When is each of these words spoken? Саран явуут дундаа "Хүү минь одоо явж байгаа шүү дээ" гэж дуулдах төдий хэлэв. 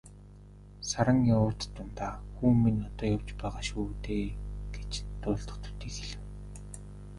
Саран 0.91 1.19
явуут 1.35 1.61
дундаа 1.75 2.13
"Хүү 2.35 2.51
минь 2.63 2.85
одоо 2.89 3.07
явж 3.15 3.29
байгаа 3.39 3.63
шүү 3.69 3.85
дээ" 4.05 4.25
гэж 4.75 4.91
дуулдах 5.21 5.57
төдий 5.63 5.91
хэлэв. 5.97 6.21